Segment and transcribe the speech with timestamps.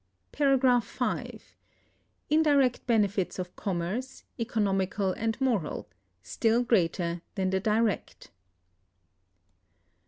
[2.31, 5.87] Indirect benefits of Commerce, Economical and Moral;
[6.23, 8.31] still greater than the Direct.